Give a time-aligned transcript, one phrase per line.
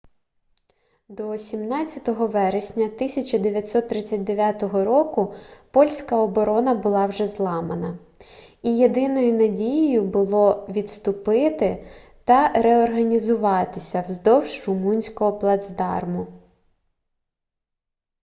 [1.09, 5.33] до 17 вересня 1939 року
[5.71, 7.99] польська оборона була вже зламана
[8.61, 11.85] і єдиною надією було відступити
[12.23, 16.27] та реорганізуватися вздовж румунського плацдарму